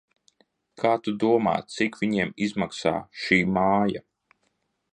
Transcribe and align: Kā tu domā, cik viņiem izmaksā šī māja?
Kā 0.83 0.93
tu 1.07 1.11
domā, 1.23 1.53
cik 1.75 1.99
viņiem 2.03 2.33
izmaksā 2.47 2.95
šī 3.25 3.39
māja? 3.59 4.03